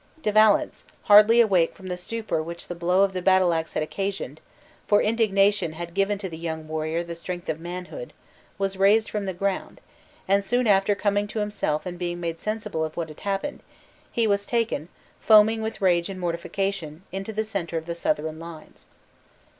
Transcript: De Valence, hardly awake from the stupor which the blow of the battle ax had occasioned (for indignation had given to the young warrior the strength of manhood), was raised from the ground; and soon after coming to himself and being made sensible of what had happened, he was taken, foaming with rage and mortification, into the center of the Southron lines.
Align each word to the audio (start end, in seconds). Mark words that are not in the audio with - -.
De 0.23 0.31
Valence, 0.31 0.83
hardly 1.03 1.39
awake 1.39 1.75
from 1.75 1.85
the 1.85 1.95
stupor 1.95 2.41
which 2.41 2.67
the 2.67 2.73
blow 2.73 3.03
of 3.03 3.13
the 3.13 3.21
battle 3.21 3.53
ax 3.53 3.73
had 3.73 3.83
occasioned 3.83 4.41
(for 4.87 4.99
indignation 4.99 5.73
had 5.73 5.93
given 5.93 6.17
to 6.17 6.27
the 6.27 6.39
young 6.39 6.67
warrior 6.67 7.03
the 7.03 7.13
strength 7.13 7.47
of 7.49 7.59
manhood), 7.59 8.11
was 8.57 8.77
raised 8.77 9.07
from 9.11 9.27
the 9.27 9.31
ground; 9.33 9.79
and 10.27 10.43
soon 10.43 10.65
after 10.65 10.95
coming 10.95 11.27
to 11.27 11.37
himself 11.37 11.85
and 11.85 11.99
being 11.99 12.19
made 12.19 12.39
sensible 12.39 12.83
of 12.83 12.97
what 12.97 13.09
had 13.09 13.19
happened, 13.19 13.61
he 14.11 14.25
was 14.25 14.43
taken, 14.47 14.89
foaming 15.19 15.61
with 15.61 15.81
rage 15.83 16.09
and 16.09 16.19
mortification, 16.19 17.03
into 17.11 17.31
the 17.31 17.45
center 17.45 17.77
of 17.77 17.85
the 17.85 17.93
Southron 17.93 18.39
lines. 18.39 18.87